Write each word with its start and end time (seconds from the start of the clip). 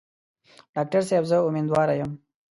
ډاکټر 0.75 1.01
صاحب 1.09 1.25
زه 1.31 1.37
امیندواره 1.49 1.93
یم. 1.99 2.11